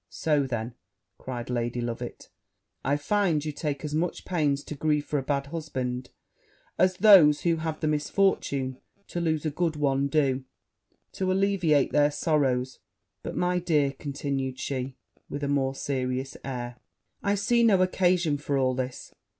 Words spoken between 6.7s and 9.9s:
as those who have the misfortune to lose a good